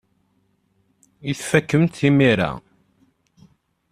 I 1.29 1.31
tfakem-t 1.39 1.97
imir-a? 2.09 2.51